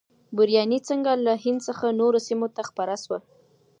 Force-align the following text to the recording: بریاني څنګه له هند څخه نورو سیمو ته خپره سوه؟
بریاني 0.35 0.79
څنګه 0.89 1.11
له 1.25 1.33
هند 1.43 1.59
څخه 1.67 1.85
نورو 1.99 2.19
سیمو 2.27 2.47
ته 2.55 2.61
خپره 2.69 2.93
سوه؟ 3.03 3.17